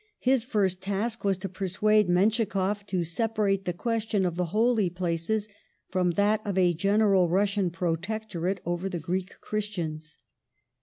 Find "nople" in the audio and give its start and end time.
7.27-7.33